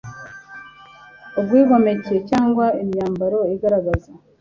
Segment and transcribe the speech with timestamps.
[1.39, 4.09] ubwigomeke cyangwa imyambaro igaragaza